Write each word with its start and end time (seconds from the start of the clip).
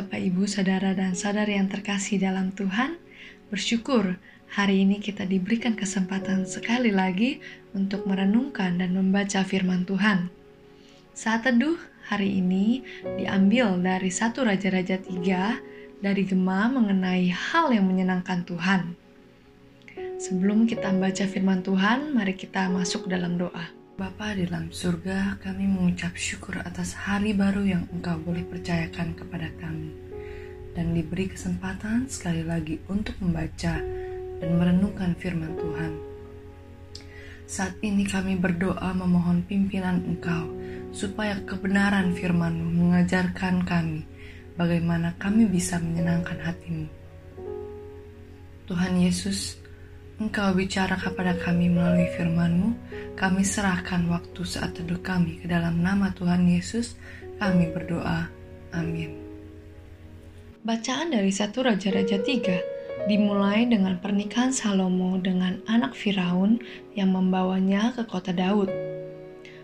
Bapak, 0.00 0.16
Ibu, 0.16 0.48
saudara, 0.48 0.96
dan 0.96 1.12
saudari 1.12 1.60
yang 1.60 1.68
terkasih 1.68 2.16
dalam 2.16 2.56
Tuhan. 2.56 2.96
Bersyukur 3.52 4.16
hari 4.48 4.88
ini 4.88 4.96
kita 4.96 5.28
diberikan 5.28 5.76
kesempatan 5.76 6.48
sekali 6.48 6.88
lagi 6.88 7.44
untuk 7.76 8.08
merenungkan 8.08 8.80
dan 8.80 8.96
membaca 8.96 9.44
firman 9.44 9.84
Tuhan. 9.84 10.32
Saat 11.12 11.44
teduh 11.44 11.76
hari 12.08 12.40
ini 12.40 12.80
diambil 13.20 13.76
dari 13.76 14.08
satu 14.08 14.48
Raja-Raja 14.48 15.04
tiga 15.04 15.60
dari 16.00 16.24
Gema 16.24 16.72
mengenai 16.72 17.28
hal 17.28 17.68
yang 17.68 17.84
menyenangkan 17.84 18.48
Tuhan. 18.48 18.96
Sebelum 20.16 20.64
kita 20.64 20.96
membaca 20.96 21.28
firman 21.28 21.60
Tuhan, 21.60 22.16
mari 22.16 22.32
kita 22.40 22.72
masuk 22.72 23.04
dalam 23.04 23.36
doa. 23.36 23.79
Bapa 24.00 24.32
di 24.32 24.48
dalam 24.48 24.72
surga, 24.72 25.36
kami 25.44 25.68
mengucap 25.68 26.16
syukur 26.16 26.56
atas 26.64 26.96
hari 26.96 27.36
baru 27.36 27.60
yang 27.68 27.84
Engkau 27.92 28.16
boleh 28.16 28.48
percayakan 28.48 29.12
kepada 29.12 29.52
kami. 29.60 29.92
Dan 30.72 30.96
diberi 30.96 31.28
kesempatan 31.28 32.08
sekali 32.08 32.40
lagi 32.40 32.80
untuk 32.88 33.12
membaca 33.20 33.76
dan 34.40 34.50
merenungkan 34.56 35.12
firman 35.20 35.52
Tuhan. 35.52 35.92
Saat 37.44 37.76
ini 37.84 38.08
kami 38.08 38.40
berdoa 38.40 38.88
memohon 38.96 39.44
pimpinan 39.44 40.00
Engkau, 40.08 40.48
supaya 40.96 41.36
kebenaran 41.44 42.16
firman-Mu 42.16 42.72
mengajarkan 42.72 43.68
kami 43.68 44.08
bagaimana 44.56 45.12
kami 45.20 45.44
bisa 45.44 45.76
menyenangkan 45.76 46.40
hatimu. 46.40 46.88
Tuhan 48.64 48.96
Yesus, 48.96 49.59
Engkau 50.20 50.52
bicara 50.52 51.00
kepada 51.00 51.32
kami 51.32 51.72
melalui 51.72 52.04
firman-Mu, 52.12 52.76
kami 53.16 53.40
serahkan 53.40 54.04
waktu 54.04 54.44
saat 54.44 54.76
teduh 54.76 55.00
kami 55.00 55.40
ke 55.40 55.48
dalam 55.48 55.80
nama 55.80 56.12
Tuhan 56.12 56.44
Yesus, 56.44 56.92
kami 57.40 57.72
berdoa. 57.72 58.28
Amin. 58.76 59.16
Bacaan 60.60 61.16
dari 61.16 61.32
satu 61.32 61.64
Raja-Raja 61.64 62.20
3 62.20 63.08
dimulai 63.08 63.64
dengan 63.64 63.96
pernikahan 63.96 64.52
Salomo 64.52 65.16
dengan 65.16 65.56
anak 65.64 65.96
Firaun 65.96 66.60
yang 66.92 67.16
membawanya 67.16 67.96
ke 67.96 68.04
kota 68.04 68.36
Daud. 68.36 68.68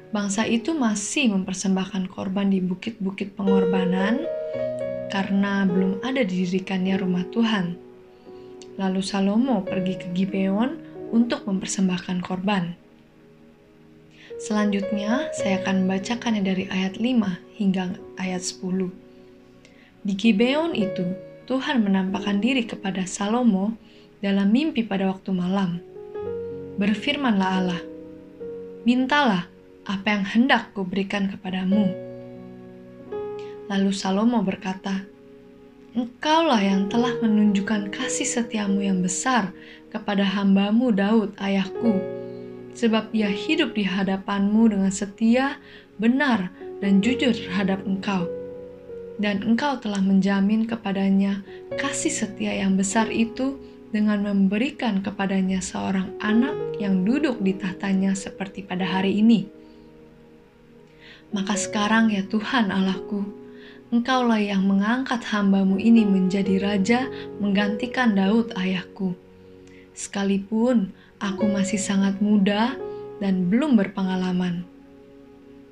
Bangsa 0.08 0.48
itu 0.48 0.72
masih 0.72 1.36
mempersembahkan 1.36 2.08
korban 2.08 2.48
di 2.48 2.64
bukit-bukit 2.64 3.36
pengorbanan 3.36 4.24
karena 5.12 5.68
belum 5.68 6.00
ada 6.00 6.24
didirikannya 6.24 6.96
rumah 6.96 7.28
Tuhan. 7.28 7.85
Lalu 8.76 9.00
Salomo 9.00 9.64
pergi 9.64 9.96
ke 9.96 10.12
Gibeon 10.12 10.76
untuk 11.12 11.48
mempersembahkan 11.48 12.20
korban. 12.20 12.76
Selanjutnya, 14.36 15.32
saya 15.32 15.64
akan 15.64 15.88
membacakannya 15.88 16.44
dari 16.44 16.64
ayat 16.68 17.00
5 17.00 17.56
hingga 17.56 17.96
ayat 18.20 18.44
10. 18.44 18.92
Di 20.04 20.12
Gibeon 20.12 20.76
itu, 20.76 21.16
Tuhan 21.48 21.80
menampakkan 21.80 22.44
diri 22.44 22.68
kepada 22.68 23.08
Salomo 23.08 23.72
dalam 24.20 24.52
mimpi 24.52 24.84
pada 24.84 25.08
waktu 25.08 25.32
malam. 25.32 25.80
Berfirmanlah 26.76 27.50
Allah, 27.64 27.82
Mintalah 28.84 29.48
apa 29.88 30.06
yang 30.14 30.24
hendak 30.28 30.76
kuberikan 30.76 31.32
kepadamu. 31.32 31.90
Lalu 33.66 33.90
Salomo 33.90 34.44
berkata, 34.44 35.02
Engkaulah 35.96 36.60
yang 36.60 36.92
telah 36.92 37.16
menunjukkan 37.24 37.88
kasih 37.88 38.28
setiamu 38.28 38.84
yang 38.84 39.00
besar 39.00 39.56
kepada 39.88 40.28
hambamu 40.28 40.92
Daud 40.92 41.32
ayahku, 41.40 41.96
sebab 42.76 43.08
ia 43.16 43.32
hidup 43.32 43.72
di 43.72 43.88
hadapanmu 43.88 44.76
dengan 44.76 44.92
setia, 44.92 45.56
benar, 45.96 46.52
dan 46.84 47.00
jujur 47.00 47.32
terhadap 47.32 47.80
engkau. 47.88 48.28
Dan 49.16 49.40
engkau 49.40 49.80
telah 49.80 50.04
menjamin 50.04 50.68
kepadanya 50.68 51.40
kasih 51.80 52.12
setia 52.12 52.52
yang 52.52 52.76
besar 52.76 53.08
itu 53.08 53.56
dengan 53.88 54.20
memberikan 54.20 55.00
kepadanya 55.00 55.64
seorang 55.64 56.12
anak 56.20 56.76
yang 56.76 57.08
duduk 57.08 57.40
di 57.40 57.56
tahtanya 57.56 58.12
seperti 58.12 58.60
pada 58.60 58.84
hari 58.84 59.24
ini. 59.24 59.48
Maka 61.32 61.56
sekarang 61.56 62.12
ya 62.12 62.20
Tuhan 62.28 62.68
Allahku, 62.68 63.45
Engkaulah 63.86 64.42
yang 64.42 64.66
mengangkat 64.66 65.22
hambamu 65.30 65.78
ini 65.78 66.02
menjadi 66.02 66.58
raja 66.58 67.06
menggantikan 67.38 68.18
Daud 68.18 68.50
ayahku. 68.58 69.14
Sekalipun 69.94 70.90
aku 71.22 71.46
masih 71.46 71.78
sangat 71.78 72.18
muda 72.18 72.74
dan 73.22 73.46
belum 73.46 73.78
berpengalaman. 73.78 74.66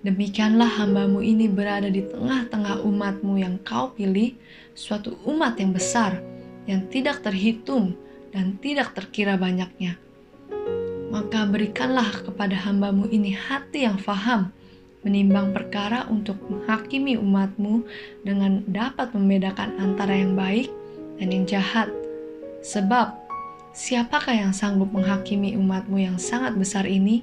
Demikianlah 0.07 0.69
hambamu 0.79 1.27
ini 1.27 1.51
berada 1.51 1.91
di 1.91 2.07
tengah-tengah 2.07 2.87
umatmu 2.87 3.35
yang 3.35 3.59
kau 3.67 3.91
pilih, 3.91 4.39
suatu 4.79 5.19
umat 5.27 5.59
yang 5.59 5.75
besar, 5.75 6.23
yang 6.71 6.87
tidak 6.95 7.19
terhitung 7.27 7.99
dan 8.31 8.55
tidak 8.63 8.95
terkira 8.95 9.35
banyaknya. 9.35 9.99
Maka 11.11 11.51
berikanlah 11.51 12.23
kepada 12.23 12.55
hambamu 12.55 13.11
ini 13.11 13.35
hati 13.35 13.91
yang 13.91 13.99
faham, 13.99 14.55
menimbang 15.05 15.53
perkara 15.53 16.09
untuk 16.09 16.41
menghakimi 16.49 17.21
umatmu 17.21 17.85
dengan 18.25 18.65
dapat 18.65 19.13
membedakan 19.13 19.77
antara 19.77 20.17
yang 20.17 20.33
baik 20.35 20.73
dan 21.21 21.29
yang 21.31 21.45
jahat. 21.45 21.93
Sebab, 22.65 23.13
siapakah 23.77 24.33
yang 24.33 24.53
sanggup 24.57 24.89
menghakimi 24.91 25.55
umatmu 25.55 26.01
yang 26.01 26.17
sangat 26.17 26.57
besar 26.57 26.89
ini? 26.89 27.23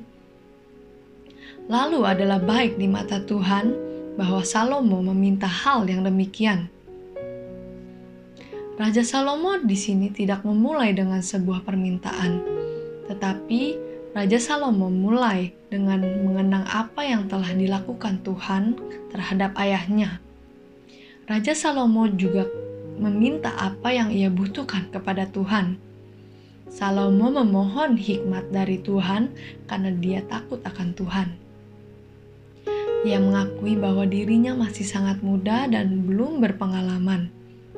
Lalu 1.66 2.06
adalah 2.06 2.38
baik 2.38 2.78
di 2.78 2.86
mata 2.86 3.18
Tuhan 3.26 3.74
bahwa 4.16 4.46
Salomo 4.46 5.02
meminta 5.02 5.50
hal 5.50 5.90
yang 5.90 6.06
demikian. 6.06 6.70
Raja 8.78 9.06
Salomo 9.06 9.62
di 9.62 9.78
sini 9.78 10.10
tidak 10.10 10.42
memulai 10.42 10.94
dengan 10.94 11.22
sebuah 11.22 11.62
permintaan, 11.66 12.42
tetapi 13.10 13.91
Raja 14.12 14.44
Salomo 14.44 14.92
mulai 14.92 15.56
dengan 15.72 16.04
mengenang 16.04 16.68
apa 16.68 17.00
yang 17.00 17.32
telah 17.32 17.48
dilakukan 17.56 18.20
Tuhan 18.28 18.76
terhadap 19.08 19.56
ayahnya. 19.56 20.20
Raja 21.32 21.56
Salomo 21.56 22.12
juga 22.12 22.44
meminta 23.00 23.56
apa 23.56 23.96
yang 23.96 24.12
ia 24.12 24.28
butuhkan 24.28 24.92
kepada 24.92 25.32
Tuhan. 25.32 25.80
Salomo 26.68 27.32
memohon 27.32 27.96
hikmat 27.96 28.52
dari 28.52 28.84
Tuhan 28.84 29.32
karena 29.72 29.96
dia 29.96 30.20
takut 30.28 30.60
akan 30.60 30.92
Tuhan. 30.92 31.28
Ia 33.08 33.16
mengakui 33.16 33.80
bahwa 33.80 34.04
dirinya 34.04 34.52
masih 34.60 34.84
sangat 34.84 35.24
muda 35.24 35.72
dan 35.72 36.04
belum 36.04 36.44
berpengalaman, 36.44 37.32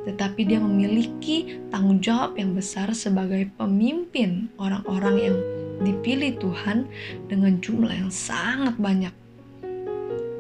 tetapi 0.10 0.50
dia 0.50 0.58
memiliki 0.58 1.62
tanggung 1.70 2.02
jawab 2.02 2.42
yang 2.42 2.58
besar 2.58 2.90
sebagai 2.98 3.54
pemimpin 3.54 4.50
orang-orang 4.58 5.16
yang 5.22 5.38
dipilih 5.82 6.38
Tuhan 6.38 6.86
dengan 7.26 7.58
jumlah 7.58 7.94
yang 7.94 8.14
sangat 8.14 8.78
banyak. 8.78 9.14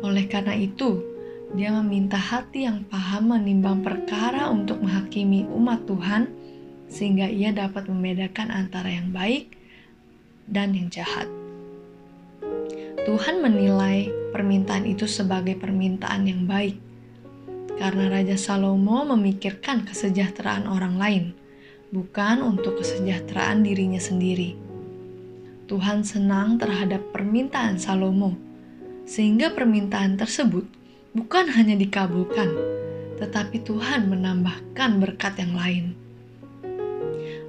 Oleh 0.04 0.28
karena 0.30 0.54
itu, 0.54 1.02
dia 1.54 1.70
meminta 1.70 2.18
hati 2.18 2.66
yang 2.66 2.84
paham 2.90 3.34
menimbang 3.34 3.86
perkara 3.86 4.50
untuk 4.50 4.82
menghakimi 4.82 5.46
umat 5.54 5.86
Tuhan, 5.90 6.30
sehingga 6.90 7.30
ia 7.30 7.50
dapat 7.50 7.90
membedakan 7.90 8.54
antara 8.54 8.90
yang 8.90 9.10
baik 9.10 9.54
dan 10.50 10.74
yang 10.74 10.90
jahat. 10.90 11.30
Tuhan 13.04 13.44
menilai 13.44 14.10
permintaan 14.32 14.88
itu 14.88 15.06
sebagai 15.06 15.60
permintaan 15.60 16.24
yang 16.26 16.48
baik, 16.50 16.80
karena 17.76 18.10
Raja 18.10 18.40
Salomo 18.40 19.04
memikirkan 19.14 19.84
kesejahteraan 19.84 20.66
orang 20.66 20.96
lain, 20.96 21.24
bukan 21.92 22.42
untuk 22.42 22.80
kesejahteraan 22.80 23.62
dirinya 23.62 24.00
sendiri. 24.00 24.63
Tuhan 25.64 26.04
senang 26.04 26.60
terhadap 26.60 27.16
permintaan 27.16 27.80
Salomo, 27.80 28.36
sehingga 29.08 29.56
permintaan 29.56 30.20
tersebut 30.20 30.68
bukan 31.16 31.48
hanya 31.56 31.80
dikabulkan, 31.80 32.52
tetapi 33.16 33.64
Tuhan 33.64 34.12
menambahkan 34.12 35.00
berkat 35.00 35.40
yang 35.40 35.56
lain. 35.56 35.86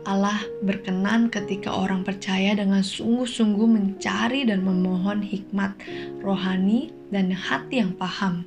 Allah 0.04 0.36
berkenan 0.62 1.32
ketika 1.32 1.72
orang 1.74 2.04
percaya 2.04 2.54
dengan 2.54 2.84
sungguh-sungguh 2.84 3.66
mencari 3.66 4.46
dan 4.46 4.62
memohon 4.62 5.24
hikmat 5.24 5.74
rohani 6.20 6.92
dan 7.08 7.32
hati 7.32 7.82
yang 7.82 7.96
paham. 7.96 8.44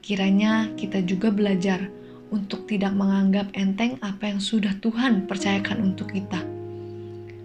Kiranya 0.00 0.72
kita 0.74 1.04
juga 1.04 1.28
belajar 1.28 1.86
untuk 2.32 2.66
tidak 2.66 2.96
menganggap 2.96 3.52
enteng 3.52 4.00
apa 4.00 4.32
yang 4.32 4.40
sudah 4.40 4.74
Tuhan 4.80 5.28
percayakan 5.28 5.92
untuk 5.92 6.10
kita 6.16 6.53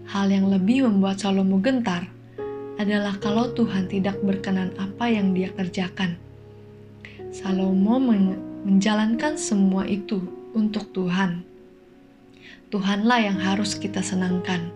Hal 0.10 0.34
yang 0.34 0.50
lebih 0.50 0.90
membuat 0.90 1.22
Salomo 1.22 1.62
gentar 1.62 2.10
adalah 2.82 3.14
kalau 3.22 3.54
Tuhan 3.54 3.86
tidak 3.86 4.18
berkenan 4.26 4.74
apa 4.82 5.06
yang 5.06 5.38
dia 5.38 5.54
kerjakan. 5.54 6.18
Salomo 7.30 8.02
menjalankan 8.66 9.38
semua 9.38 9.86
itu 9.86 10.26
untuk 10.58 10.90
Tuhan. 10.98 11.46
Tuhanlah 12.74 13.22
yang 13.22 13.38
harus 13.38 13.78
kita 13.78 14.02
senangkan. 14.02 14.74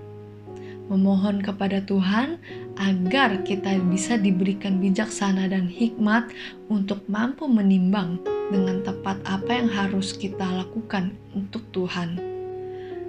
Memohon 0.94 1.42
kepada 1.42 1.82
Tuhan 1.82 2.38
agar 2.78 3.42
kita 3.42 3.82
bisa 3.90 4.22
diberikan 4.22 4.78
bijaksana 4.78 5.50
dan 5.50 5.66
hikmat 5.66 6.30
untuk 6.70 7.02
mampu 7.10 7.50
menimbang 7.50 8.22
dengan 8.54 8.86
tepat 8.86 9.18
apa 9.26 9.50
yang 9.50 9.70
harus 9.74 10.14
kita 10.14 10.46
lakukan 10.46 11.10
untuk 11.34 11.66
Tuhan. 11.74 12.33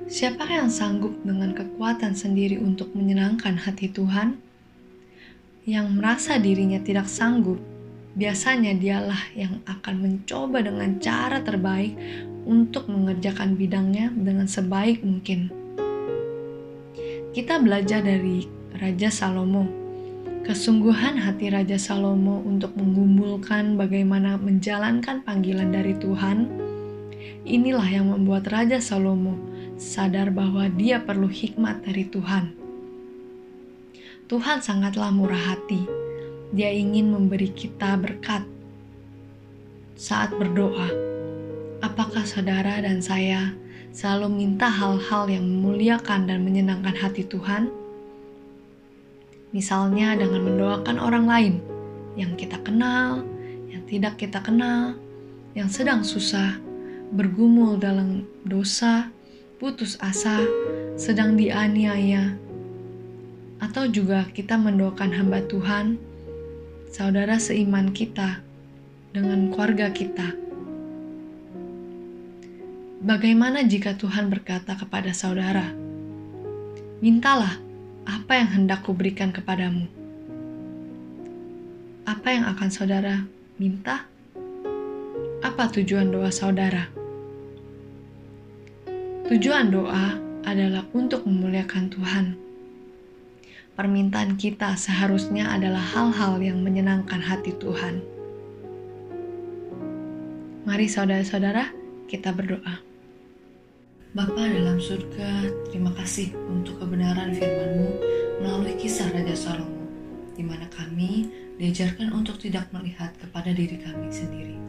Siapa 0.05 0.45
yang 0.45 0.69
sanggup 0.69 1.17
dengan 1.25 1.57
kekuatan 1.57 2.13
sendiri 2.13 2.61
untuk 2.61 2.93
menyenangkan 2.93 3.57
hati 3.57 3.89
Tuhan? 3.89 4.37
Yang 5.65 5.87
merasa 5.97 6.37
dirinya 6.37 6.77
tidak 6.77 7.09
sanggup, 7.09 7.57
biasanya 8.13 8.77
dialah 8.77 9.33
yang 9.33 9.65
akan 9.65 10.05
mencoba 10.05 10.61
dengan 10.61 11.01
cara 11.01 11.41
terbaik 11.41 11.97
untuk 12.45 12.85
mengerjakan 12.93 13.57
bidangnya 13.57 14.13
dengan 14.13 14.45
sebaik 14.45 15.01
mungkin. 15.01 15.49
Kita 17.33 17.65
belajar 17.65 18.05
dari 18.05 18.45
Raja 18.77 19.09
Salomo. 19.09 19.65
Kesungguhan 20.45 21.17
hati 21.17 21.49
Raja 21.49 21.81
Salomo 21.81 22.45
untuk 22.45 22.77
mengumpulkan 22.77 23.81
bagaimana 23.81 24.37
menjalankan 24.37 25.25
panggilan 25.25 25.73
dari 25.73 25.97
Tuhan, 25.97 26.53
inilah 27.49 27.89
yang 27.89 28.13
membuat 28.13 28.53
Raja 28.53 28.85
Salomo 28.85 29.54
sadar 29.85 30.33
bahwa 30.33 30.65
dia 30.73 31.05
perlu 31.05 31.29
hikmat 31.29 31.85
dari 31.85 32.09
Tuhan. 32.09 32.57
Tuhan 34.25 34.65
sangatlah 34.65 35.13
murah 35.13 35.53
hati. 35.53 35.85
Dia 36.57 36.73
ingin 36.73 37.13
memberi 37.13 37.53
kita 37.53 38.01
berkat 38.01 38.41
saat 40.01 40.33
berdoa. 40.33 40.89
Apakah 41.85 42.25
saudara 42.25 42.81
dan 42.81 43.05
saya 43.05 43.53
selalu 43.93 44.33
minta 44.33 44.73
hal-hal 44.73 45.29
yang 45.29 45.45
memuliakan 45.45 46.25
dan 46.25 46.41
menyenangkan 46.41 46.97
hati 46.97 47.29
Tuhan? 47.29 47.69
Misalnya 49.53 50.17
dengan 50.17 50.49
mendoakan 50.49 50.97
orang 50.97 51.29
lain 51.29 51.55
yang 52.17 52.33
kita 52.35 52.57
kenal, 52.65 53.23
yang 53.69 53.85
tidak 53.85 54.17
kita 54.17 54.41
kenal, 54.41 54.97
yang 55.53 55.69
sedang 55.69 56.01
susah, 56.01 56.59
bergumul 57.15 57.79
dalam 57.79 58.27
dosa, 58.43 59.13
putus 59.65 59.97
asa, 60.05 60.45
sedang 60.93 61.41
dianiaya, 61.41 62.37
atau 63.65 63.89
juga 63.89 64.29
kita 64.29 64.61
mendoakan 64.61 65.09
hamba 65.17 65.41
Tuhan, 65.49 65.97
saudara 66.93 67.41
seiman 67.41 67.89
kita, 67.97 68.45
dengan 69.17 69.49
keluarga 69.49 69.89
kita. 69.89 70.37
Bagaimana 73.09 73.65
jika 73.65 73.97
Tuhan 73.97 74.29
berkata 74.29 74.77
kepada 74.77 75.17
saudara, 75.17 75.73
"Mintalah 77.01 77.57
apa 78.05 78.37
yang 78.37 78.53
hendak 78.53 78.85
kuberikan 78.85 79.33
kepadamu? 79.33 79.89
Apa 82.05 82.37
yang 82.37 82.45
akan 82.53 82.69
saudara 82.69 83.25
minta? 83.57 84.05
Apa 85.41 85.73
tujuan 85.73 86.13
doa 86.13 86.29
saudara? 86.29 87.04
Tujuan 89.25 89.73
doa 89.73 90.21
adalah 90.45 90.85
untuk 90.93 91.25
memuliakan 91.25 91.89
Tuhan. 91.89 92.37
Permintaan 93.73 94.37
kita 94.37 94.77
seharusnya 94.77 95.49
adalah 95.49 95.81
hal-hal 95.81 96.45
yang 96.45 96.61
menyenangkan 96.61 97.25
hati 97.25 97.57
Tuhan. 97.57 98.05
Mari 100.69 100.93
saudara-saudara, 100.93 101.73
kita 102.05 102.37
berdoa. 102.37 102.85
Bapa 104.13 104.45
dalam 104.45 104.77
surga, 104.77 105.49
terima 105.73 105.97
kasih 105.97 106.37
untuk 106.53 106.85
kebenaran 106.85 107.33
firman-Mu 107.33 107.91
melalui 108.45 108.77
kisah 108.77 109.09
Raja 109.09 109.33
Salomo, 109.33 109.89
di 110.37 110.45
mana 110.45 110.69
kami 110.69 111.33
diajarkan 111.57 112.13
untuk 112.13 112.37
tidak 112.37 112.69
melihat 112.77 113.17
kepada 113.17 113.57
diri 113.57 113.81
kami 113.81 114.13
sendiri, 114.13 114.61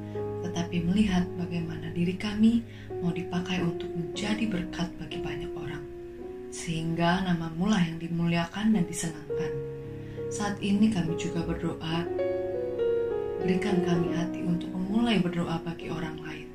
tetapi 0.55 0.87
melihat 0.87 1.27
bagaimana 1.35 1.91
diri 1.91 2.15
kami 2.15 2.63
mau 3.03 3.11
dipakai 3.11 3.59
untuk 3.59 3.91
menjadi 3.91 4.47
berkat 4.47 4.87
bagi 4.95 5.19
banyak 5.19 5.51
orang, 5.51 5.83
sehingga 6.47 7.27
nama 7.27 7.51
mula 7.59 7.75
yang 7.83 7.99
dimuliakan 7.99 8.71
dan 8.71 8.87
disenangkan. 8.87 9.51
Saat 10.31 10.63
ini 10.63 10.95
kami 10.95 11.19
juga 11.19 11.43
berdoa, 11.43 12.07
berikan 13.43 13.83
kami 13.83 14.15
hati 14.15 14.47
untuk 14.47 14.71
memulai 14.71 15.19
berdoa 15.19 15.59
bagi 15.59 15.91
orang 15.91 16.23
lain. 16.23 16.47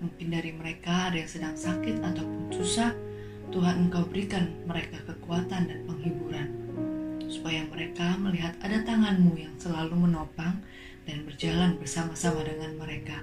Mungkin 0.00 0.32
dari 0.32 0.56
mereka 0.56 1.12
ada 1.12 1.20
yang 1.20 1.28
sedang 1.28 1.52
sakit 1.52 2.00
ataupun 2.00 2.48
susah, 2.48 2.96
Tuhan 3.52 3.92
Engkau 3.92 4.08
berikan 4.08 4.56
mereka 4.64 5.04
kekuatan 5.04 5.68
dan 5.68 5.84
penghiburan, 5.84 6.48
supaya 7.28 7.60
mereka 7.68 8.16
melihat 8.16 8.56
ada 8.64 8.80
tanganmu 8.88 9.36
yang 9.36 9.52
selalu 9.60 10.08
menopang 10.08 10.64
dan 11.04 11.24
berjalan 11.28 11.76
bersama-sama 11.80 12.44
dengan 12.44 12.76
mereka. 12.76 13.20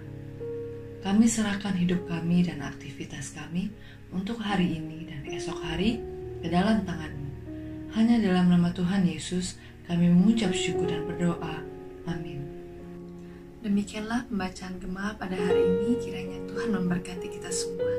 Kami 1.01 1.25
serahkan 1.25 1.73
hidup 1.77 2.05
kami 2.05 2.45
dan 2.45 2.61
aktivitas 2.61 3.33
kami 3.33 3.73
untuk 4.13 4.37
hari 4.37 4.77
ini 4.77 5.09
dan 5.09 5.25
esok 5.25 5.57
hari 5.65 5.97
ke 6.41 6.47
dalam 6.49 6.85
tanganmu. 6.85 7.29
Hanya 7.97 8.21
dalam 8.21 8.53
nama 8.53 8.69
Tuhan 8.71 9.09
Yesus 9.09 9.57
kami 9.89 10.07
mengucap 10.13 10.53
syukur 10.53 10.87
dan 10.87 11.03
berdoa. 11.09 11.65
Amin. 12.05 12.45
Demikianlah 13.61 14.25
pembacaan 14.29 14.81
Gema 14.81 15.13
pada 15.21 15.37
hari 15.37 15.61
ini, 15.61 15.97
kiranya 16.01 16.39
Tuhan 16.49 16.69
memberkati 16.73 17.27
kita 17.29 17.49
semua. 17.53 17.93